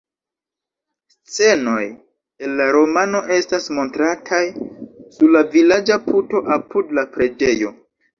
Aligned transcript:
Scenoj 1.33 1.83
el 2.47 2.55
la 2.61 2.65
romano 2.75 3.21
estas 3.35 3.67
montrataj 3.79 4.39
sur 5.19 5.29
la 5.35 5.43
vilaĝa 5.53 5.99
puto 6.07 6.43
apud 6.57 6.97
la 7.01 7.05
preĝejo. 7.17 7.71